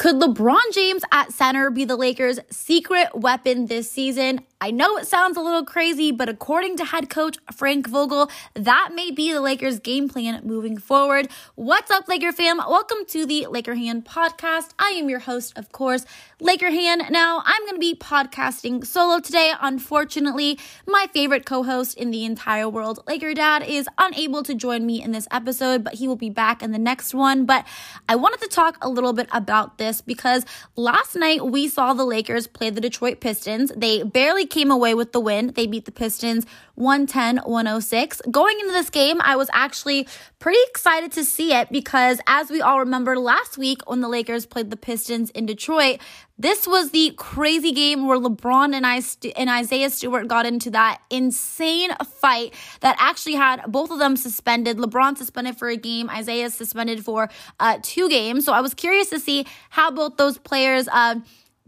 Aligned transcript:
Could 0.00 0.16
LeBron 0.16 0.72
James 0.72 1.02
at 1.12 1.30
center 1.30 1.70
be 1.70 1.84
the 1.84 1.94
Lakers' 1.94 2.40
secret 2.50 3.10
weapon 3.14 3.66
this 3.66 3.90
season? 3.90 4.40
I 4.62 4.70
know 4.70 4.96
it 4.96 5.06
sounds 5.06 5.36
a 5.38 5.40
little 5.40 5.64
crazy, 5.64 6.10
but 6.10 6.28
according 6.28 6.78
to 6.78 6.86
head 6.86 7.10
coach 7.10 7.36
Frank 7.52 7.86
Vogel, 7.86 8.30
that 8.54 8.90
may 8.94 9.10
be 9.10 9.32
the 9.32 9.40
Lakers' 9.40 9.78
game 9.78 10.08
plan 10.08 10.40
moving 10.44 10.78
forward. 10.78 11.28
What's 11.54 11.90
up, 11.90 12.08
Laker 12.08 12.32
fam? 12.32 12.58
Welcome 12.58 13.04
to 13.08 13.26
the 13.26 13.46
Laker 13.46 13.74
Hannah 13.74 14.02
podcast. 14.02 14.70
I 14.78 14.90
am 14.90 15.08
your 15.10 15.18
host, 15.18 15.56
of 15.56 15.72
course, 15.72 16.06
Laker 16.40 16.70
Hannah. 16.70 17.10
Now, 17.10 17.42
I'm 17.44 17.62
going 17.62 17.74
to 17.74 17.80
be 17.80 17.94
podcasting 17.94 18.86
solo 18.86 19.18
today. 19.18 19.52
Unfortunately, 19.60 20.58
my 20.86 21.08
favorite 21.12 21.44
co 21.46 21.62
host 21.62 21.96
in 21.96 22.10
the 22.10 22.26
entire 22.26 22.68
world, 22.68 23.02
Laker 23.06 23.32
Dad, 23.32 23.62
is 23.66 23.88
unable 23.96 24.42
to 24.42 24.54
join 24.54 24.84
me 24.84 25.02
in 25.02 25.12
this 25.12 25.28
episode, 25.30 25.84
but 25.84 25.94
he 25.94 26.08
will 26.08 26.16
be 26.16 26.30
back 26.30 26.62
in 26.62 26.72
the 26.72 26.78
next 26.78 27.14
one. 27.14 27.46
But 27.46 27.66
I 28.10 28.16
wanted 28.16 28.40
to 28.42 28.48
talk 28.48 28.78
a 28.82 28.88
little 28.88 29.14
bit 29.14 29.28
about 29.32 29.78
this 29.78 29.89
because 29.98 30.44
last 30.76 31.16
night 31.16 31.46
we 31.46 31.68
saw 31.68 31.94
the 31.94 32.04
Lakers 32.04 32.46
play 32.46 32.68
the 32.68 32.80
Detroit 32.80 33.20
Pistons. 33.20 33.72
They 33.74 34.02
barely 34.02 34.46
came 34.46 34.70
away 34.70 34.94
with 34.94 35.12
the 35.12 35.20
win. 35.20 35.52
They 35.56 35.66
beat 35.66 35.86
the 35.86 35.92
Pistons 35.92 36.44
110 36.74 37.38
106. 37.38 38.22
Going 38.30 38.60
into 38.60 38.72
this 38.72 38.90
game, 38.90 39.20
I 39.22 39.36
was 39.36 39.48
actually 39.52 40.06
pretty 40.38 40.60
excited 40.68 41.12
to 41.12 41.24
see 41.24 41.52
it 41.52 41.70
because, 41.70 42.20
as 42.26 42.50
we 42.50 42.60
all 42.60 42.80
remember 42.80 43.18
last 43.18 43.58
week 43.58 43.80
when 43.88 44.00
the 44.00 44.08
Lakers 44.08 44.46
played 44.46 44.70
the 44.70 44.76
Pistons 44.76 45.30
in 45.30 45.46
Detroit, 45.46 46.00
this 46.40 46.66
was 46.66 46.90
the 46.90 47.12
crazy 47.18 47.70
game 47.70 48.06
where 48.06 48.18
LeBron 48.18 48.74
and, 48.74 48.86
I, 48.86 49.02
and 49.36 49.50
Isaiah 49.50 49.90
Stewart 49.90 50.26
got 50.26 50.46
into 50.46 50.70
that 50.70 51.02
insane 51.10 51.90
fight 52.04 52.54
that 52.80 52.96
actually 52.98 53.34
had 53.34 53.60
both 53.68 53.90
of 53.90 53.98
them 53.98 54.16
suspended. 54.16 54.78
LeBron 54.78 55.18
suspended 55.18 55.58
for 55.58 55.68
a 55.68 55.76
game, 55.76 56.08
Isaiah 56.08 56.48
suspended 56.48 57.04
for 57.04 57.28
uh, 57.58 57.78
two 57.82 58.08
games. 58.08 58.46
So 58.46 58.54
I 58.54 58.62
was 58.62 58.72
curious 58.72 59.10
to 59.10 59.20
see 59.20 59.44
how 59.68 59.90
both 59.90 60.16
those 60.16 60.38
players. 60.38 60.88
Uh, 60.88 61.16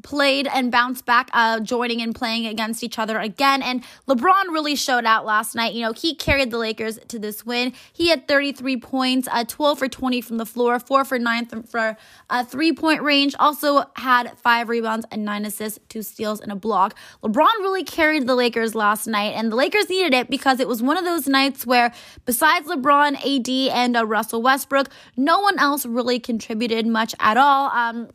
played 0.03 0.47
and 0.47 0.71
bounced 0.71 1.07
back, 1.07 1.31
uh, 1.33 1.61
joining 1.61 2.03
and 2.03 2.15
playing 2.15 2.47
against 2.47 2.83
each 2.83 2.99
other 2.99 3.19
again. 3.19 3.63
And 3.63 3.83
LeBron 4.09 4.49
really 4.51 4.77
showed 4.77 5.05
out 5.05 5.25
last 5.25 5.55
night. 5.55 5.75
You 5.75 5.83
know, 5.83 5.93
he 5.93 6.15
carried 6.15 6.51
the 6.51 6.59
Lakers 6.59 6.99
to 7.09 7.19
this 7.19 7.45
win. 7.47 7.73
He 7.93 8.09
had 8.09 8.29
33 8.29 8.77
points, 8.79 9.29
uh, 9.31 9.45
12 9.45 9.79
for 9.79 9.89
20 9.89 10.21
from 10.21 10.37
the 10.39 10.47
floor, 10.47 10.79
4 10.79 11.05
for 11.05 11.19
9 11.19 11.47
for 11.67 11.97
a 12.31 12.45
three 12.45 12.73
point 12.73 13.03
range. 13.03 13.35
Also 13.39 13.85
had 13.97 14.37
5 14.39 14.69
rebounds 14.69 15.07
and 15.11 15.25
9 15.25 15.45
assists, 15.45 15.79
2 15.89 16.03
steals, 16.03 16.41
and 16.41 16.53
a 16.53 16.57
block. 16.57 16.95
LeBron 17.23 17.53
really 17.61 17.85
carried 17.85 18.27
the 18.27 18.35
Lakers 18.35 18.75
last 18.75 19.07
night, 19.07 19.35
and 19.35 19.51
the 19.51 19.57
Lakers 19.57 19.89
needed 19.89 20.15
it 20.15 20.31
because 20.31 20.61
it 20.61 20.69
was 20.69 20.83
one 20.83 20.97
of 20.97 21.05
those 21.05 21.27
nights 21.27 21.67
where, 21.67 21.93
besides 22.25 22.69
LeBron, 22.69 23.17
AD, 23.17 23.73
and 23.77 23.97
uh, 23.97 24.07
Russell 24.07 24.43
Westbrook, 24.43 24.89
no 25.17 25.41
one 25.41 25.59
else 25.59 25.87
really 25.87 26.19
contributed 26.19 26.87
much 26.87 27.15
at 27.21 27.37
all. 27.37 27.71
Um, 27.71 28.09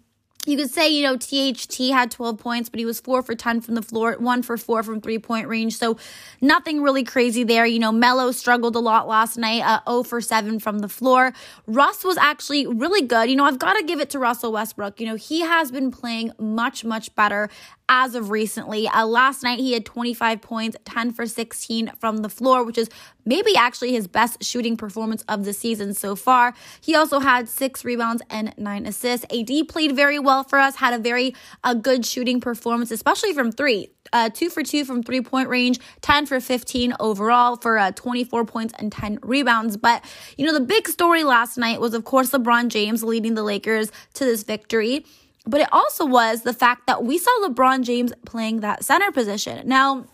you 0.45 0.55
could 0.55 0.71
say, 0.71 0.87
you 0.89 1.03
know, 1.03 1.17
THT 1.17 1.91
had 1.91 2.09
12 2.09 2.37
points, 2.37 2.69
but 2.69 2.79
he 2.79 2.85
was 2.85 3.01
four 3.01 3.21
for 3.21 3.35
10 3.35 3.59
from 3.61 3.75
the 3.75 3.81
floor, 3.81 4.15
one 4.17 4.41
for 4.41 4.57
four 4.57 4.81
from 4.81 5.01
three 5.01 5.19
point 5.19 5.47
range. 5.47 5.77
So 5.77 5.97
nothing 6.39 6.81
really 6.81 7.03
crazy 7.03 7.43
there. 7.43 7.65
You 7.65 7.79
know, 7.79 7.91
Melo 7.91 8.31
struggled 8.31 8.75
a 8.77 8.79
lot 8.79 9.07
last 9.09 9.37
night, 9.37 9.61
uh, 9.61 9.81
0 9.89 10.03
for 10.03 10.21
7 10.21 10.59
from 10.59 10.79
the 10.79 10.87
floor. 10.87 11.33
Russ 11.65 12.03
was 12.05 12.17
actually 12.17 12.65
really 12.65 13.01
good. 13.01 13.29
You 13.29 13.35
know, 13.35 13.43
I've 13.43 13.59
got 13.59 13.73
to 13.73 13.83
give 13.83 13.99
it 13.99 14.09
to 14.11 14.19
Russell 14.19 14.53
Westbrook. 14.53 15.01
You 15.01 15.07
know, 15.07 15.15
he 15.15 15.41
has 15.41 15.69
been 15.69 15.91
playing 15.91 16.31
much, 16.39 16.85
much 16.85 17.13
better 17.15 17.49
as 17.89 18.15
of 18.15 18.29
recently. 18.31 18.87
Uh, 18.87 19.05
last 19.05 19.43
night, 19.43 19.59
he 19.59 19.73
had 19.73 19.85
25 19.85 20.41
points, 20.41 20.77
10 20.85 21.11
for 21.11 21.25
16 21.25 21.91
from 21.99 22.17
the 22.17 22.29
floor, 22.29 22.63
which 22.63 22.77
is 22.77 22.89
maybe 23.27 23.55
actually 23.55 23.91
his 23.91 24.07
best 24.07 24.43
shooting 24.43 24.77
performance 24.77 25.23
of 25.27 25.45
the 25.45 25.53
season 25.53 25.93
so 25.93 26.15
far. 26.15 26.55
He 26.81 26.95
also 26.95 27.19
had 27.19 27.49
six 27.49 27.85
rebounds 27.85 28.23
and 28.29 28.53
nine 28.57 28.85
assists. 28.85 29.25
AD 29.31 29.67
played 29.67 29.95
very 29.95 30.17
well 30.17 30.43
for 30.43 30.57
us, 30.57 30.77
had 30.77 30.93
a 30.93 30.97
very 30.97 31.35
uh, 31.63 31.73
good 31.73 32.05
shooting 32.05 32.41
performance, 32.41 32.89
especially 32.89 33.33
from 33.33 33.51
three. 33.51 33.91
Uh, 34.13 34.29
two 34.29 34.49
for 34.49 34.63
two 34.63 34.85
from 34.85 35.03
three 35.03 35.19
point 35.19 35.49
range, 35.49 35.79
10 36.01 36.27
for 36.27 36.39
15 36.39 36.93
overall 36.97 37.57
for 37.57 37.77
uh, 37.77 37.91
24 37.91 38.45
points 38.45 38.73
and 38.79 38.89
10 38.89 39.19
rebounds. 39.21 39.75
But, 39.75 40.01
you 40.37 40.45
know, 40.45 40.53
the 40.53 40.61
big 40.61 40.87
story 40.87 41.25
last 41.25 41.57
night 41.57 41.81
was, 41.81 41.93
of 41.93 42.05
course, 42.05 42.31
LeBron 42.31 42.69
James 42.69 43.03
leading 43.03 43.33
the 43.33 43.43
Lakers 43.43 43.91
to 44.13 44.23
this 44.23 44.43
victory 44.43 45.05
but 45.49 45.61
it 45.61 45.69
also 45.71 46.05
was 46.05 46.41
the 46.41 46.53
fact 46.53 46.87
that 46.87 47.03
we 47.05 47.17
saw 47.17 47.31
LeBron 47.41 47.83
James 47.83 48.11
playing 48.25 48.59
that 48.59 48.83
center 48.83 49.11
position. 49.11 49.65
Now, 49.65 50.05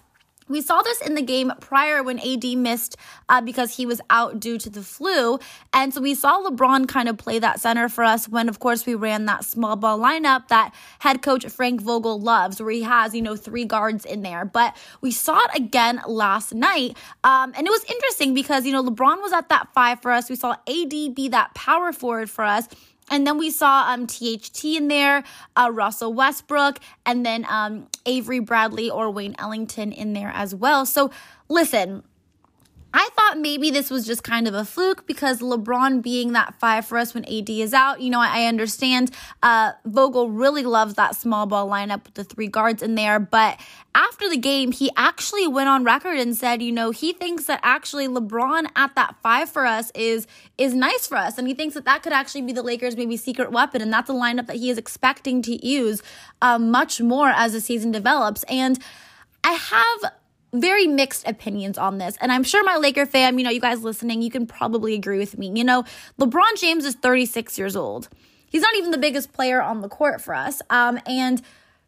we 0.53 0.61
saw 0.61 0.81
this 0.81 1.01
in 1.01 1.15
the 1.15 1.21
game 1.21 1.51
prior 1.59 2.01
when 2.03 2.19
AD 2.19 2.45
missed 2.57 2.95
uh, 3.27 3.41
because 3.41 3.75
he 3.75 3.85
was 3.85 3.99
out 4.09 4.39
due 4.39 4.57
to 4.59 4.69
the 4.69 4.83
flu. 4.83 5.39
And 5.73 5.93
so 5.93 5.99
we 5.99 6.13
saw 6.15 6.41
LeBron 6.43 6.87
kind 6.87 7.09
of 7.09 7.17
play 7.17 7.39
that 7.39 7.59
center 7.59 7.89
for 7.89 8.03
us 8.03 8.29
when, 8.29 8.47
of 8.47 8.59
course, 8.59 8.85
we 8.85 8.95
ran 8.95 9.25
that 9.25 9.43
small 9.43 9.75
ball 9.75 9.99
lineup 9.99 10.47
that 10.49 10.73
head 10.99 11.21
coach 11.21 11.45
Frank 11.47 11.81
Vogel 11.81 12.19
loves, 12.21 12.61
where 12.61 12.71
he 12.71 12.83
has, 12.83 13.13
you 13.15 13.21
know, 13.21 13.35
three 13.35 13.65
guards 13.65 14.05
in 14.05 14.21
there. 14.21 14.45
But 14.45 14.77
we 15.01 15.11
saw 15.11 15.39
it 15.39 15.51
again 15.55 16.01
last 16.07 16.53
night. 16.53 16.95
Um, 17.23 17.51
and 17.57 17.65
it 17.65 17.71
was 17.71 17.83
interesting 17.89 18.33
because, 18.33 18.65
you 18.65 18.71
know, 18.71 18.83
LeBron 18.83 19.21
was 19.21 19.33
at 19.33 19.49
that 19.49 19.73
five 19.73 20.01
for 20.01 20.11
us. 20.11 20.29
We 20.29 20.35
saw 20.35 20.51
AD 20.67 20.89
be 21.15 21.29
that 21.29 21.53
power 21.55 21.91
forward 21.91 22.29
for 22.29 22.43
us. 22.43 22.67
And 23.09 23.27
then 23.27 23.37
we 23.37 23.49
saw 23.49 23.91
um, 23.91 24.07
THT 24.07 24.63
in 24.65 24.87
there, 24.87 25.23
uh, 25.55 25.69
Russell 25.71 26.13
Westbrook, 26.13 26.79
and 27.05 27.25
then 27.25 27.45
um, 27.49 27.87
Avery 28.05 28.39
Bradley 28.39 28.89
or 28.89 29.09
Wayne 29.11 29.35
Ellington 29.37 29.91
in 29.91 30.13
there 30.13 30.31
as 30.33 30.55
well. 30.55 30.85
So 30.85 31.11
listen, 31.49 32.03
I 32.93 33.09
thought 33.15 33.39
maybe 33.39 33.71
this 33.71 33.89
was 33.89 34.05
just 34.05 34.23
kind 34.23 34.47
of 34.47 34.53
a 34.53 34.63
fluke 34.63 35.07
because 35.07 35.39
LeBron 35.39 36.03
being 36.03 36.33
that 36.33 36.53
five 36.59 36.85
for 36.85 36.99
us 36.99 37.15
when 37.15 37.25
AD 37.25 37.49
is 37.49 37.73
out, 37.73 38.01
you 38.01 38.11
know, 38.11 38.19
I 38.19 38.45
understand 38.45 39.09
uh, 39.41 39.71
Vogel 39.83 40.29
really 40.29 40.63
loves 40.63 40.93
that 40.93 41.15
small 41.15 41.47
ball 41.47 41.67
lineup 41.67 42.05
with 42.05 42.13
the 42.13 42.23
three 42.23 42.47
guards 42.47 42.83
in 42.83 42.93
there. 42.93 43.19
But 43.19 43.59
after 43.95 44.29
the 44.29 44.37
game, 44.37 44.71
he 44.71 44.91
actually 44.95 45.47
went 45.47 45.69
on 45.69 45.83
record 45.83 46.17
and 46.17 46.37
said, 46.37 46.61
you 46.61 46.71
know, 46.71 46.91
he 46.91 47.13
thinks 47.13 47.45
that 47.45 47.59
actually 47.63 48.07
LeBron 48.07 48.67
at 48.75 48.93
that 48.93 49.15
five 49.23 49.49
for 49.49 49.65
us 49.65 49.91
is 49.95 50.27
is 50.59 50.75
nice 50.75 51.07
for 51.07 51.17
us, 51.17 51.39
and 51.39 51.47
he 51.47 51.55
thinks 51.55 51.73
that 51.73 51.85
that 51.85 52.03
could 52.03 52.13
actually 52.13 52.43
be 52.43 52.53
the 52.53 52.61
Lakers' 52.61 52.95
maybe 52.95 53.17
secret 53.17 53.51
weapon, 53.51 53.81
and 53.81 53.91
that's 53.91 54.09
a 54.09 54.13
lineup 54.13 54.45
that 54.45 54.57
he 54.57 54.69
is 54.69 54.77
expecting 54.77 55.41
to 55.41 55.65
use 55.65 56.03
uh, 56.43 56.59
much 56.59 57.01
more 57.01 57.29
as 57.29 57.53
the 57.53 57.61
season 57.61 57.91
develops. 57.91 58.43
And 58.43 58.77
I 59.43 59.53
have 59.53 60.13
very 60.53 60.87
mixed 60.87 61.27
opinions 61.27 61.77
on 61.77 61.97
this. 61.97 62.15
And 62.21 62.31
I'm 62.31 62.43
sure 62.43 62.63
my 62.63 62.77
Laker 62.77 63.05
fam, 63.05 63.37
you 63.37 63.43
know, 63.43 63.49
you 63.49 63.59
guys 63.59 63.83
listening, 63.83 64.21
you 64.21 64.29
can 64.29 64.45
probably 64.45 64.93
agree 64.93 65.17
with 65.17 65.37
me. 65.37 65.51
You 65.53 65.63
know, 65.63 65.83
LeBron 66.19 66.57
James 66.57 66.85
is 66.85 66.95
36 66.95 67.57
years 67.57 67.75
old. 67.75 68.07
He's 68.49 68.61
not 68.61 68.75
even 68.75 68.91
the 68.91 68.99
biggest 68.99 69.33
player 69.33 69.61
on 69.61 69.81
the 69.81 69.89
court 69.89 70.21
for 70.21 70.35
us. 70.35 70.61
Um, 70.69 70.99
and 71.07 71.41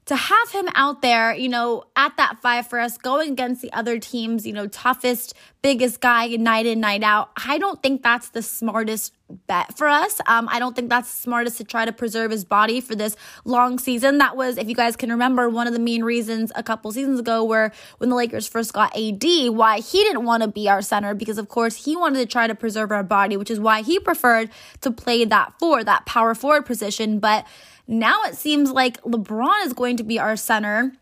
to 0.05 0.15
have 0.15 0.51
him 0.51 0.67
out 0.75 1.01
there, 1.01 1.33
you 1.33 1.49
know, 1.49 1.83
at 1.95 2.17
that 2.17 2.39
five 2.41 2.67
for 2.67 2.79
us, 2.79 2.97
going 2.97 3.31
against 3.31 3.61
the 3.61 3.71
other 3.73 3.99
teams, 3.99 4.45
you 4.45 4.53
know, 4.53 4.67
toughest, 4.67 5.33
biggest 5.65 5.99
guy 5.99 6.27
night 6.27 6.67
in, 6.67 6.79
night 6.79 7.01
out, 7.01 7.31
I 7.35 7.57
don't 7.57 7.81
think 7.81 8.03
that's 8.03 8.29
the 8.29 8.43
smartest 8.43 9.15
bet 9.47 9.75
for 9.75 9.87
us. 9.87 10.21
Um, 10.27 10.47
I 10.47 10.59
don't 10.59 10.75
think 10.75 10.91
that's 10.91 11.09
the 11.09 11.23
smartest 11.23 11.57
to 11.57 11.63
try 11.63 11.85
to 11.85 11.91
preserve 11.91 12.29
his 12.29 12.45
body 12.45 12.81
for 12.81 12.93
this 12.93 13.17
long 13.45 13.79
season. 13.79 14.19
That 14.19 14.37
was, 14.37 14.59
if 14.59 14.69
you 14.69 14.75
guys 14.75 14.95
can 14.95 15.09
remember, 15.09 15.49
one 15.49 15.65
of 15.65 15.73
the 15.73 15.79
main 15.79 16.03
reasons 16.03 16.51
a 16.53 16.61
couple 16.61 16.91
seasons 16.91 17.19
ago 17.19 17.43
where 17.43 17.71
when 17.97 18.11
the 18.11 18.15
Lakers 18.15 18.47
first 18.47 18.73
got 18.73 18.95
AD, 18.95 19.23
why 19.55 19.79
he 19.79 20.03
didn't 20.03 20.23
want 20.23 20.43
to 20.43 20.49
be 20.49 20.69
our 20.69 20.83
center 20.83 21.15
because 21.15 21.39
of 21.39 21.49
course 21.49 21.83
he 21.83 21.95
wanted 21.95 22.19
to 22.19 22.27
try 22.27 22.45
to 22.45 22.53
preserve 22.53 22.91
our 22.91 23.01
body, 23.01 23.35
which 23.35 23.49
is 23.49 23.59
why 23.59 23.81
he 23.81 23.99
preferred 23.99 24.51
to 24.81 24.91
play 24.91 25.25
that 25.25 25.57
four, 25.57 25.83
that 25.83 26.05
power 26.05 26.35
forward 26.35 26.67
position. 26.67 27.17
But 27.17 27.43
now 27.87 28.21
it 28.25 28.35
seems 28.35 28.71
like 28.71 29.01
LeBron 29.01 29.65
is 29.65 29.73
going 29.73 29.97
to 29.97 30.03
be 30.03 30.19
our 30.19 30.35
center 30.35 30.93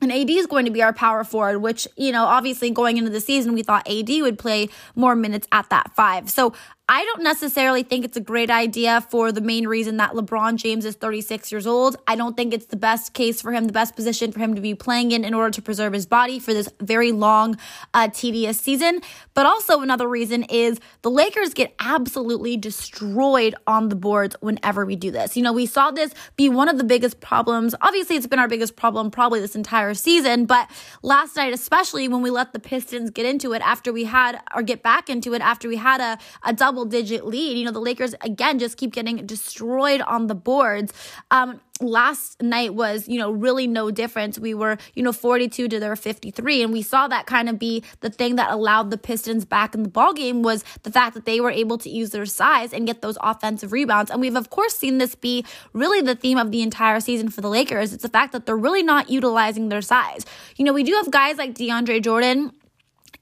and 0.00 0.12
AD 0.12 0.30
is 0.30 0.46
going 0.46 0.64
to 0.64 0.70
be 0.70 0.82
our 0.82 0.92
power 0.92 1.24
forward, 1.24 1.58
which, 1.58 1.88
you 1.96 2.12
know, 2.12 2.24
obviously 2.24 2.70
going 2.70 2.96
into 2.96 3.10
the 3.10 3.20
season, 3.20 3.54
we 3.54 3.62
thought 3.62 3.88
AD 3.88 4.08
would 4.08 4.38
play 4.38 4.68
more 4.94 5.16
minutes 5.16 5.46
at 5.52 5.68
that 5.70 5.94
five. 5.94 6.30
So 6.30 6.52
I 6.90 7.04
don't 7.04 7.22
necessarily 7.22 7.82
think 7.82 8.06
it's 8.06 8.16
a 8.16 8.20
great 8.20 8.50
idea 8.50 9.02
for 9.10 9.30
the 9.30 9.42
main 9.42 9.68
reason 9.68 9.98
that 9.98 10.12
LeBron 10.12 10.56
James 10.56 10.86
is 10.86 10.94
36 10.94 11.52
years 11.52 11.66
old. 11.66 11.98
I 12.06 12.16
don't 12.16 12.34
think 12.34 12.54
it's 12.54 12.64
the 12.64 12.76
best 12.76 13.12
case 13.12 13.42
for 13.42 13.52
him, 13.52 13.66
the 13.66 13.74
best 13.74 13.94
position 13.94 14.32
for 14.32 14.38
him 14.40 14.54
to 14.54 14.62
be 14.62 14.74
playing 14.74 15.12
in 15.12 15.22
in 15.22 15.34
order 15.34 15.50
to 15.50 15.60
preserve 15.60 15.92
his 15.92 16.06
body 16.06 16.38
for 16.38 16.54
this 16.54 16.66
very 16.80 17.12
long, 17.12 17.58
uh, 17.92 18.08
tedious 18.08 18.58
season. 18.58 19.02
But 19.34 19.44
also, 19.44 19.82
another 19.82 20.08
reason 20.08 20.44
is 20.44 20.80
the 21.02 21.10
Lakers 21.10 21.52
get 21.52 21.74
absolutely 21.78 22.56
destroyed 22.56 23.54
on 23.66 23.90
the 23.90 23.96
boards 23.96 24.34
whenever 24.40 24.86
we 24.86 24.96
do 24.96 25.10
this. 25.10 25.36
You 25.36 25.42
know, 25.42 25.52
we 25.52 25.66
saw 25.66 25.90
this 25.90 26.14
be 26.36 26.48
one 26.48 26.70
of 26.70 26.78
the 26.78 26.84
biggest 26.84 27.20
problems. 27.20 27.74
Obviously, 27.82 28.16
it's 28.16 28.26
been 28.26 28.38
our 28.38 28.48
biggest 28.48 28.76
problem 28.76 29.10
probably 29.10 29.40
this 29.40 29.54
entire 29.54 29.92
season, 29.92 30.46
but 30.46 30.70
last 31.02 31.36
night, 31.36 31.52
especially 31.52 32.08
when 32.08 32.22
we 32.22 32.30
let 32.30 32.54
the 32.54 32.58
Pistons 32.58 33.10
get 33.10 33.26
into 33.26 33.52
it 33.52 33.60
after 33.60 33.92
we 33.92 34.04
had, 34.04 34.40
or 34.54 34.62
get 34.62 34.82
back 34.82 35.10
into 35.10 35.34
it 35.34 35.42
after 35.42 35.68
we 35.68 35.76
had 35.76 36.00
a, 36.00 36.18
a 36.44 36.54
double 36.54 36.77
double 36.78 36.90
digit 36.90 37.26
lead. 37.26 37.58
You 37.58 37.64
know, 37.64 37.72
the 37.72 37.80
Lakers 37.80 38.14
again 38.20 38.58
just 38.58 38.76
keep 38.76 38.92
getting 38.92 39.26
destroyed 39.26 40.00
on 40.02 40.28
the 40.28 40.34
boards. 40.34 40.92
Um, 41.30 41.60
last 41.80 42.42
night 42.42 42.74
was, 42.74 43.08
you 43.08 43.18
know, 43.18 43.30
really 43.30 43.66
no 43.66 43.90
difference. 43.90 44.38
We 44.38 44.54
were, 44.54 44.78
you 44.94 45.02
know, 45.02 45.12
42 45.12 45.68
to 45.68 45.80
their 45.80 45.96
53. 45.96 46.62
And 46.62 46.72
we 46.72 46.82
saw 46.82 47.08
that 47.08 47.26
kind 47.26 47.48
of 47.48 47.58
be 47.58 47.84
the 48.00 48.10
thing 48.10 48.36
that 48.36 48.50
allowed 48.50 48.90
the 48.90 48.98
Pistons 48.98 49.44
back 49.44 49.74
in 49.74 49.82
the 49.82 49.88
ball 49.88 50.12
game 50.12 50.42
was 50.42 50.64
the 50.82 50.90
fact 50.90 51.14
that 51.14 51.24
they 51.24 51.40
were 51.40 51.50
able 51.50 51.78
to 51.78 51.90
use 51.90 52.10
their 52.10 52.26
size 52.26 52.72
and 52.72 52.86
get 52.86 53.02
those 53.02 53.18
offensive 53.20 53.72
rebounds. 53.72 54.10
And 54.10 54.20
we've 54.20 54.36
of 54.36 54.50
course 54.50 54.76
seen 54.76 54.98
this 54.98 55.14
be 55.14 55.44
really 55.72 56.00
the 56.00 56.14
theme 56.14 56.38
of 56.38 56.50
the 56.50 56.62
entire 56.62 57.00
season 57.00 57.28
for 57.28 57.40
the 57.40 57.50
Lakers. 57.50 57.92
It's 57.92 58.02
the 58.02 58.08
fact 58.08 58.32
that 58.32 58.46
they're 58.46 58.56
really 58.56 58.82
not 58.82 59.10
utilizing 59.10 59.68
their 59.68 59.82
size. 59.82 60.24
You 60.56 60.64
know, 60.64 60.72
we 60.72 60.84
do 60.84 60.92
have 60.94 61.10
guys 61.10 61.38
like 61.38 61.54
DeAndre 61.54 62.02
Jordan 62.02 62.52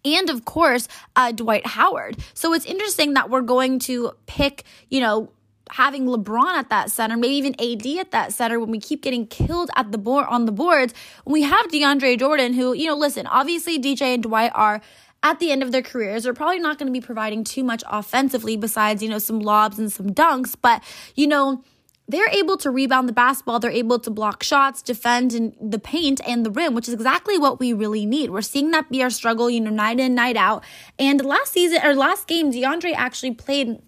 and 0.06 0.30
of 0.30 0.44
course 0.44 0.88
uh, 1.16 1.32
Dwight 1.32 1.66
Howard. 1.66 2.18
So 2.34 2.52
it's 2.52 2.64
interesting 2.64 3.14
that 3.14 3.30
we're 3.30 3.42
going 3.42 3.78
to 3.80 4.12
pick, 4.26 4.64
you 4.88 5.00
know, 5.00 5.32
having 5.70 6.06
LeBron 6.06 6.54
at 6.54 6.70
that 6.70 6.90
center, 6.90 7.16
maybe 7.16 7.34
even 7.34 7.54
AD 7.60 7.86
at 7.98 8.10
that 8.12 8.32
center 8.32 8.60
when 8.60 8.70
we 8.70 8.78
keep 8.78 9.02
getting 9.02 9.26
killed 9.26 9.70
at 9.74 9.90
the 9.90 9.98
board 9.98 10.26
on 10.28 10.46
the 10.46 10.52
boards. 10.52 10.94
we 11.24 11.42
have 11.42 11.66
DeAndre 11.66 12.18
Jordan, 12.18 12.52
who, 12.54 12.72
you 12.72 12.86
know, 12.86 12.96
listen, 12.96 13.26
obviously 13.26 13.78
DJ 13.78 14.14
and 14.14 14.22
Dwight 14.22 14.52
are 14.54 14.80
at 15.22 15.40
the 15.40 15.50
end 15.50 15.62
of 15.62 15.72
their 15.72 15.82
careers 15.82 16.22
they're 16.22 16.34
probably 16.34 16.58
not 16.60 16.78
going 16.78 16.86
to 16.86 16.92
be 16.92 17.04
providing 17.04 17.42
too 17.42 17.64
much 17.64 17.82
offensively 17.90 18.56
besides, 18.56 19.02
you 19.02 19.08
know, 19.08 19.18
some 19.18 19.40
lobs 19.40 19.78
and 19.78 19.92
some 19.92 20.10
dunks, 20.10 20.54
but 20.60 20.82
you 21.14 21.26
know, 21.26 21.64
they're 22.08 22.28
able 22.30 22.56
to 22.58 22.70
rebound 22.70 23.08
the 23.08 23.12
basketball. 23.12 23.58
They're 23.58 23.70
able 23.70 23.98
to 24.00 24.10
block 24.10 24.42
shots, 24.42 24.82
defend 24.82 25.34
in 25.34 25.54
the 25.60 25.78
paint 25.78 26.20
and 26.26 26.46
the 26.46 26.50
rim, 26.50 26.74
which 26.74 26.88
is 26.88 26.94
exactly 26.94 27.36
what 27.38 27.58
we 27.58 27.72
really 27.72 28.06
need. 28.06 28.30
We're 28.30 28.42
seeing 28.42 28.70
that 28.70 28.90
be 28.90 29.02
our 29.02 29.10
struggle, 29.10 29.50
you 29.50 29.60
know, 29.60 29.70
night 29.70 29.98
in, 29.98 30.14
night 30.14 30.36
out. 30.36 30.64
And 30.98 31.24
last 31.24 31.52
season 31.52 31.80
or 31.84 31.94
last 31.94 32.28
game, 32.28 32.52
DeAndre 32.52 32.94
actually 32.94 33.32
played 33.34 33.80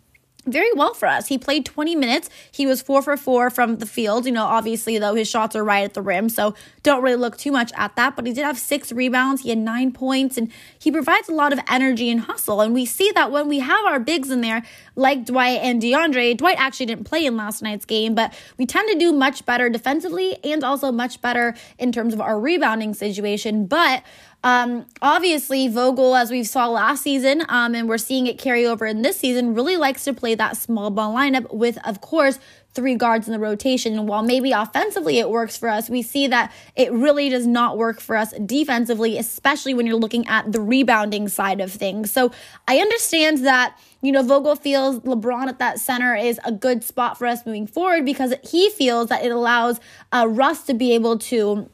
very 0.52 0.72
well 0.72 0.94
for 0.94 1.06
us. 1.06 1.28
He 1.28 1.38
played 1.38 1.64
20 1.64 1.96
minutes. 1.96 2.30
He 2.50 2.66
was 2.66 2.82
four 2.82 3.02
for 3.02 3.16
four 3.16 3.50
from 3.50 3.78
the 3.78 3.86
field. 3.86 4.26
You 4.26 4.32
know, 4.32 4.44
obviously, 4.44 4.98
though, 4.98 5.14
his 5.14 5.28
shots 5.28 5.54
are 5.56 5.64
right 5.64 5.84
at 5.84 5.94
the 5.94 6.02
rim, 6.02 6.28
so 6.28 6.54
don't 6.82 7.02
really 7.02 7.16
look 7.16 7.36
too 7.36 7.52
much 7.52 7.72
at 7.76 7.96
that. 7.96 8.16
But 8.16 8.26
he 8.26 8.32
did 8.32 8.44
have 8.44 8.58
six 8.58 8.92
rebounds. 8.92 9.42
He 9.42 9.50
had 9.50 9.58
nine 9.58 9.92
points, 9.92 10.36
and 10.36 10.52
he 10.78 10.90
provides 10.90 11.28
a 11.28 11.32
lot 11.32 11.52
of 11.52 11.60
energy 11.68 12.10
and 12.10 12.20
hustle. 12.20 12.60
And 12.60 12.74
we 12.74 12.84
see 12.86 13.10
that 13.12 13.30
when 13.30 13.48
we 13.48 13.58
have 13.60 13.84
our 13.86 14.00
bigs 14.00 14.30
in 14.30 14.40
there, 14.40 14.62
like 14.96 15.24
Dwight 15.24 15.60
and 15.62 15.80
DeAndre, 15.80 16.36
Dwight 16.36 16.58
actually 16.58 16.86
didn't 16.86 17.04
play 17.04 17.24
in 17.24 17.36
last 17.36 17.62
night's 17.62 17.84
game, 17.84 18.14
but 18.14 18.34
we 18.56 18.66
tend 18.66 18.88
to 18.88 18.98
do 18.98 19.12
much 19.12 19.46
better 19.46 19.68
defensively 19.68 20.38
and 20.44 20.64
also 20.64 20.90
much 20.90 21.20
better 21.20 21.54
in 21.78 21.92
terms 21.92 22.14
of 22.14 22.20
our 22.20 22.38
rebounding 22.38 22.94
situation. 22.94 23.66
But 23.66 24.02
um, 24.44 24.86
obviously, 25.02 25.66
Vogel, 25.66 26.14
as 26.14 26.30
we 26.30 26.44
saw 26.44 26.68
last 26.68 27.02
season, 27.02 27.42
um, 27.48 27.74
and 27.74 27.88
we're 27.88 27.98
seeing 27.98 28.28
it 28.28 28.38
carry 28.38 28.64
over 28.64 28.86
in 28.86 29.02
this 29.02 29.18
season, 29.18 29.54
really 29.54 29.76
likes 29.76 30.04
to 30.04 30.12
play 30.12 30.36
that 30.36 30.56
small 30.56 30.90
ball 30.90 31.12
lineup 31.12 31.52
with, 31.52 31.76
of 31.84 32.00
course, 32.00 32.38
three 32.72 32.94
guards 32.94 33.26
in 33.26 33.32
the 33.32 33.40
rotation. 33.40 33.98
And 33.98 34.06
while 34.06 34.22
maybe 34.22 34.52
offensively 34.52 35.18
it 35.18 35.28
works 35.28 35.56
for 35.56 35.68
us, 35.68 35.90
we 35.90 36.02
see 36.02 36.28
that 36.28 36.52
it 36.76 36.92
really 36.92 37.28
does 37.28 37.48
not 37.48 37.76
work 37.76 38.00
for 38.00 38.14
us 38.14 38.32
defensively, 38.46 39.18
especially 39.18 39.74
when 39.74 39.86
you're 39.86 39.96
looking 39.96 40.26
at 40.28 40.52
the 40.52 40.60
rebounding 40.60 41.26
side 41.26 41.60
of 41.60 41.72
things. 41.72 42.12
So 42.12 42.30
I 42.68 42.78
understand 42.78 43.44
that, 43.44 43.76
you 44.02 44.12
know, 44.12 44.22
Vogel 44.22 44.54
feels 44.54 45.00
LeBron 45.00 45.48
at 45.48 45.58
that 45.58 45.80
center 45.80 46.14
is 46.14 46.38
a 46.44 46.52
good 46.52 46.84
spot 46.84 47.18
for 47.18 47.26
us 47.26 47.44
moving 47.44 47.66
forward 47.66 48.04
because 48.04 48.34
he 48.44 48.70
feels 48.70 49.08
that 49.08 49.24
it 49.24 49.32
allows 49.32 49.80
uh, 50.12 50.28
Russ 50.28 50.62
to 50.66 50.74
be 50.74 50.94
able 50.94 51.18
to 51.18 51.68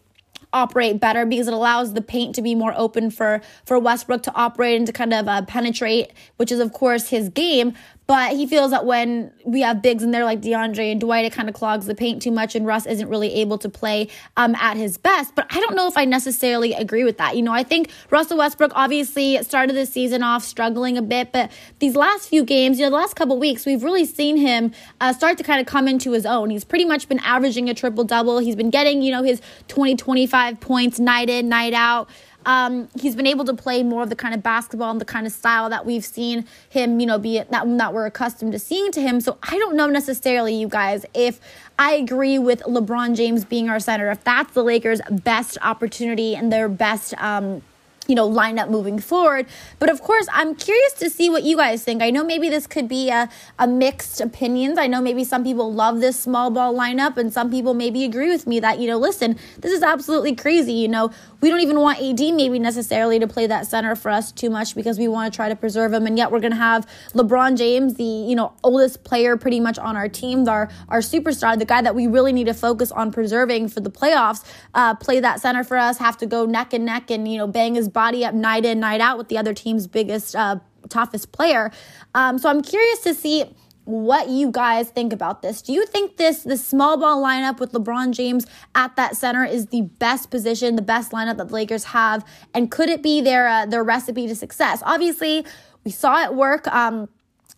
operate 0.55 1.01
better 1.01 1.27
because 1.27 1.49
it 1.49 1.55
allows 1.55 1.93
the 1.93 2.01
paint 2.01 2.35
to 2.37 2.43
be 2.43 2.55
more 2.55 2.73
open 2.77 3.11
for 3.11 3.43
for 3.67 3.79
Westbrook 3.79 4.23
to 4.23 4.35
operate 4.35 4.79
and 4.79 4.87
to 4.87 4.93
kind 4.93 5.13
of 5.13 5.29
uh, 5.29 5.43
penetrate, 5.43 6.13
which 6.37 6.51
is 6.51 6.61
of 6.61 6.73
course 6.73 7.09
his 7.09 7.29
game. 7.29 7.75
But 8.07 8.33
he 8.33 8.47
feels 8.47 8.71
that 8.71 8.85
when 8.85 9.33
we 9.45 9.63
have 9.63 9.81
bigs 9.81 10.03
in 10.03 10.11
there 10.11 10.25
like 10.25 10.43
DeAndre 10.43 10.93
and 10.93 11.01
Dwight, 11.01 11.25
it 11.25 11.33
kind 11.33 11.49
of 11.49 11.55
clogs 11.55 11.87
the 11.87 11.95
paint 11.95 12.21
too 12.21 12.31
much, 12.31 12.55
and 12.55 12.67
Russ 12.67 12.85
isn't 12.85 13.09
really 13.09 13.33
able 13.35 13.57
to 13.59 13.69
play 13.69 14.09
um, 14.37 14.55
at 14.57 14.77
his 14.77 14.99
best. 14.99 15.35
But 15.35 15.47
I 15.51 15.61
don't 15.61 15.75
know 15.75 15.89
if 15.89 15.97
I 15.97 16.05
necessarily 16.05 16.75
agree 16.75 17.05
with 17.05 17.17
that. 17.19 17.35
You 17.37 17.43
know, 17.43 17.53
I 17.53 17.63
think 17.63 17.91
Russell 18.11 18.39
Westbrook 18.39 18.73
obviously 18.75 19.43
started 19.43 19.75
the 19.75 19.87
season 19.87 20.23
off 20.23 20.45
struggling 20.45 20.99
a 20.99 21.03
bit, 21.03 21.33
but 21.33 21.51
these 21.79 21.97
last 21.97 22.29
few 22.29 22.45
games, 22.45 22.79
you 22.79 22.85
know, 22.85 22.91
the 22.91 22.97
last 22.97 23.17
couple 23.17 23.39
weeks, 23.39 23.65
we've 23.65 23.83
really 23.83 24.05
seen 24.05 24.37
him 24.37 24.73
uh, 25.01 25.13
start 25.13 25.39
to 25.39 25.45
kind 25.45 25.61
of 25.61 25.67
come 25.67 25.89
into 25.89 26.13
his 26.13 26.27
own. 26.27 26.51
He's 26.51 26.65
pretty 26.65 26.85
much 26.85 27.09
been 27.09 27.21
averaging 27.21 27.71
a 27.71 27.75
triple 27.75 28.05
double. 28.05 28.39
He's 28.39 28.57
been 28.57 28.71
getting, 28.71 29.01
you 29.01 29.13
know, 29.13 29.23
his 29.23 29.41
20, 29.69 29.97
25 29.97 30.61
points 30.61 30.99
night 30.99 31.31
in, 31.31 31.49
night 31.49 31.73
out. 31.73 32.11
Um, 32.47 32.89
he's 32.99 33.17
been 33.17 33.27
able 33.27 33.45
to 33.45 33.55
play 33.55 33.83
more 33.83 34.03
of 34.03 34.11
the 34.11 34.17
kind 34.17 34.35
of 34.35 34.43
basketball 34.43 34.91
and 34.91 35.01
the 35.01 35.05
kind 35.05 35.27
of 35.27 35.33
style 35.33 35.69
that 35.71 35.87
we've 35.87 36.05
seen 36.05 36.47
him, 36.69 37.01
you 37.01 37.07
know, 37.07 37.19
be 37.19 37.39
that, 37.39 37.51
that 37.51 37.95
we're 37.95 38.07
accustomed 38.07 38.53
to 38.53 38.59
seeing 38.59 38.93
to 38.93 39.01
him. 39.01 39.21
So 39.21 39.39
I 39.43 39.59
don't 39.59 39.77
know 39.77 39.87
necessarily, 39.87 40.55
you 40.55 40.69
guys, 40.69 41.07
if 41.15 41.41
I 41.79 41.95
agree 41.95 42.39
with 42.39 42.61
LeBron 42.63 43.17
James 43.17 43.45
being 43.45 43.69
our 43.69 43.81
center, 43.81 44.11
if 44.11 44.23
that's 44.25 44.53
the 44.53 44.63
Lakers' 44.63 45.01
best 45.11 45.59
opportunity 45.63 46.37
and 46.37 46.53
their 46.53 46.69
best, 46.69 47.15
um, 47.23 47.63
you 48.07 48.15
know, 48.15 48.29
lineup 48.29 48.69
moving 48.69 48.99
forward. 48.99 49.47
But 49.79 49.91
of 49.91 50.03
course, 50.03 50.27
I'm 50.33 50.55
curious 50.55 50.93
to 50.95 51.11
see 51.11 51.31
what 51.31 51.43
you 51.43 51.57
guys 51.57 51.85
think. 51.85 52.03
I 52.03 52.11
know 52.11 52.25
maybe 52.25 52.49
this 52.49 52.67
could 52.67 52.89
be 52.89 53.11
a, 53.11 53.29
a 53.59 53.67
mixed 53.67 54.21
opinions. 54.21 54.79
I 54.79 54.87
know 54.87 55.01
maybe 55.01 55.25
some 55.25 55.45
people 55.45 55.73
love 55.73 56.01
this 56.01 56.19
small 56.19 56.51
ball 56.51 56.75
lineup 56.75 57.17
and 57.17 57.33
some 57.33 57.51
people 57.51 57.75
maybe 57.75 58.05
agree 58.05 58.31
with 58.31 58.47
me 58.47 58.61
that, 58.61 58.79
you 58.79 58.87
know, 58.87 58.99
listen, 58.99 59.39
this 59.61 59.73
is 59.73 59.83
absolutely 59.83 60.35
crazy. 60.35 60.73
You 60.73 60.89
know, 60.89 61.11
we 61.41 61.51
don't 61.51 61.61
even 61.61 61.81
want 61.81 62.01
AD 62.01 62.21
maybe 62.35 62.59
necessarily 62.59 63.19
to 63.19 63.27
play 63.27 63.47
that 63.47 63.67
center 63.67 63.95
for 63.95 64.11
us 64.11 64.33
too 64.33 64.51
much 64.51 64.75
because 64.75 64.99
we 64.99 65.09
want 65.09 65.33
to 65.33 65.37
try 65.37 65.49
to 65.49 65.57
preserve 65.57 65.93
him. 65.93 66.07
And 66.07 66.17
yet 66.17 66.31
we're 66.31 66.41
going 66.41 66.53
to 66.53 66.57
have 66.57 66.87
LeBron 67.13 67.57
James, 67.57 67.95
the, 67.95 68.05
you 68.05 68.35
know, 68.35 68.53
oldest 68.63 69.05
player 69.05 69.37
pretty 69.37 69.61
much 69.61 69.79
on 69.79 69.97
our 69.97 70.09
team, 70.09 70.49
our, 70.49 70.71
our 70.89 71.01
superstar, 71.01 71.59
the 71.59 71.65
guy 71.65 71.83
that 71.83 71.95
we 71.95 72.07
really 72.07 72.33
need 72.33 72.47
to 72.47 72.55
focus 72.55 72.91
on 72.93 73.13
preserving 73.13 73.69
for 73.69 73.81
the 73.81 73.91
playoffs, 73.91 74.45
uh, 74.75 74.95
play 74.95 75.21
that 75.21 75.41
center 75.41 75.65
for 75.65 75.77
us, 75.77 75.99
have 75.99 76.17
to 76.19 76.27
go 76.27 76.47
neck 76.47 76.73
and 76.73 76.85
neck 76.85 77.11
and, 77.11 77.31
you 77.31 77.39
know, 77.39 77.47
bang 77.47 77.75
his 77.75 77.89
body 77.95 78.27
up 78.27 78.35
night 78.35 78.67
in, 78.67 78.81
night 78.81 79.01
out 79.01 79.17
with 79.17 79.29
the 79.29 79.39
other 79.39 79.55
team's 79.55 79.87
biggest, 79.87 80.37
uh, 80.37 80.59
toughest 80.91 81.33
player. 81.33 81.71
Um, 82.15 82.37
so 82.37 82.51
I'm 82.51 82.61
curious 82.61 83.01
to 83.05 83.15
see 83.15 83.45
what 83.85 84.29
you 84.29 84.51
guys 84.51 84.89
think 84.91 85.13
about 85.13 85.43
this. 85.43 85.63
Do 85.63 85.73
you 85.73 85.87
think 85.87 86.17
this 86.17 86.43
the 86.43 86.57
small 86.57 86.97
ball 86.97 87.23
lineup 87.23 87.61
with 87.61 87.73
LeBron 87.73 88.13
James 88.13 88.47
at 88.75 88.97
that 88.97 89.17
center 89.17 89.45
is 89.45 89.67
the 89.67 89.83
best 89.83 90.31
position, 90.31 90.77
the 90.77 90.83
best 90.83 91.13
lineup 91.13 91.37
that 91.37 91.49
the 91.49 91.55
Lakers 91.55 91.85
have, 91.85 92.25
and 92.55 92.71
could 92.71 92.89
it 92.89 93.03
be 93.03 93.21
their 93.21 93.47
uh, 93.47 93.67
their 93.67 93.85
recipe 93.85 94.27
to 94.27 94.35
success? 94.35 94.83
Obviously, 94.85 95.45
we 95.85 95.91
saw 95.91 96.23
it 96.25 96.35
work. 96.35 96.67
Um, 96.69 97.09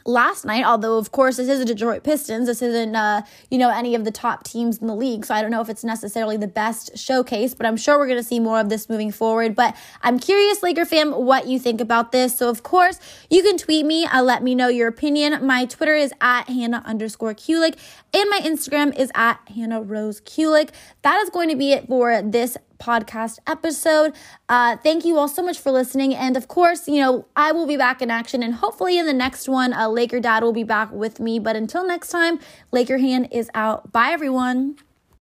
last 0.06 0.44
night, 0.44 0.64
although 0.64 0.98
of 0.98 1.12
course 1.12 1.36
this 1.36 1.48
is 1.48 1.58
the 1.58 1.64
Detroit 1.64 2.04
Pistons. 2.04 2.46
This 2.46 2.62
isn't, 2.62 2.94
uh, 2.94 3.22
you 3.50 3.58
know, 3.58 3.70
any 3.70 3.94
of 3.94 4.04
the 4.04 4.10
top 4.10 4.44
teams 4.44 4.78
in 4.78 4.86
the 4.86 4.94
league. 4.94 5.24
So 5.24 5.34
I 5.34 5.42
don't 5.42 5.50
know 5.50 5.60
if 5.60 5.68
it's 5.68 5.84
necessarily 5.84 6.36
the 6.36 6.48
best 6.48 6.96
showcase, 6.96 7.54
but 7.54 7.66
I'm 7.66 7.76
sure 7.76 7.98
we're 7.98 8.06
going 8.06 8.18
to 8.18 8.24
see 8.24 8.40
more 8.40 8.60
of 8.60 8.68
this 8.68 8.88
moving 8.88 9.10
forward. 9.10 9.54
But 9.54 9.76
I'm 10.02 10.18
curious, 10.18 10.62
Laker 10.62 10.84
fam, 10.84 11.12
what 11.12 11.46
you 11.46 11.58
think 11.58 11.80
about 11.80 12.12
this. 12.12 12.36
So 12.36 12.48
of 12.48 12.62
course, 12.62 13.00
you 13.30 13.42
can 13.42 13.58
tweet 13.58 13.84
me. 13.84 14.06
Uh, 14.06 14.22
let 14.22 14.42
me 14.42 14.54
know 14.54 14.68
your 14.68 14.88
opinion. 14.88 15.44
My 15.44 15.64
Twitter 15.66 15.94
is 15.94 16.12
at 16.20 16.48
Hannah 16.48 16.82
underscore 16.86 17.34
Kulik 17.34 17.76
and 18.16 18.30
my 18.30 18.40
Instagram 18.40 18.96
is 18.98 19.10
at 19.14 19.40
Hannah 19.54 19.82
Rose 19.82 20.20
Kulik. 20.20 20.70
That 21.02 21.20
is 21.22 21.30
going 21.30 21.50
to 21.50 21.56
be 21.56 21.72
it 21.72 21.86
for 21.86 22.22
this 22.22 22.56
podcast 22.78 23.38
episode. 23.46 24.14
Uh, 24.48 24.76
thank 24.76 25.04
you 25.04 25.18
all 25.18 25.28
so 25.28 25.42
much 25.42 25.58
for 25.58 25.70
listening. 25.70 26.14
And 26.14 26.36
of 26.36 26.48
course, 26.48 26.88
you 26.88 27.00
know, 27.00 27.26
I 27.36 27.52
will 27.52 27.66
be 27.66 27.76
back 27.76 28.00
in 28.00 28.10
action 28.10 28.42
and 28.42 28.54
hopefully 28.54 28.98
in 28.98 29.06
the 29.06 29.12
next 29.12 29.48
one, 29.48 29.72
uh, 29.72 29.88
Laker 29.88 30.20
Dad 30.20 30.42
will 30.42 30.52
be 30.52 30.64
back 30.64 30.90
with 30.92 31.20
me. 31.20 31.38
But 31.38 31.56
until 31.56 31.86
next 31.86 32.08
time, 32.08 32.38
Laker 32.72 32.98
Hannah 32.98 33.28
is 33.30 33.50
out. 33.54 33.92
Bye, 33.92 34.10
everyone. 34.10 34.76